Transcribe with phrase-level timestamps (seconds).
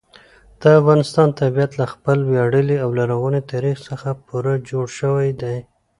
[0.61, 5.57] د افغانستان طبیعت له خپل ویاړلي او لرغوني تاریخ څخه پوره جوړ شوی دی.